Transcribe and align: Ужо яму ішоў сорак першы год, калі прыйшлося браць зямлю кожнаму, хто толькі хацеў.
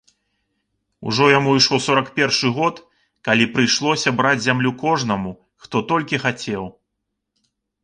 Ужо 1.09 1.25
яму 1.39 1.51
ішоў 1.59 1.79
сорак 1.87 2.07
першы 2.15 2.49
год, 2.57 2.79
калі 3.29 3.45
прыйшлося 3.59 4.15
браць 4.23 4.41
зямлю 4.47 4.71
кожнаму, 4.83 5.37
хто 5.67 5.85
толькі 5.95 6.23
хацеў. 6.27 6.63